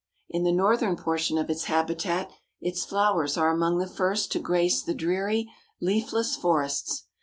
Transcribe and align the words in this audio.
In 0.31 0.43
the 0.45 0.51
northern 0.51 0.95
portion 0.95 1.37
of 1.37 1.51
its 1.51 1.65
habitat 1.65 2.31
its 2.59 2.83
flowers 2.85 3.37
are 3.37 3.51
among 3.51 3.77
the 3.77 3.85
first 3.85 4.31
to 4.31 4.39
grace 4.39 4.81
the 4.81 4.95
dreary, 4.95 5.47
leafless 5.79 6.35
forests. 6.35 7.03